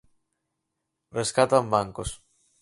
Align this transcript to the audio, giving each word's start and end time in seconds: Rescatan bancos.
Rescatan 1.19 1.71
bancos. 1.75 2.11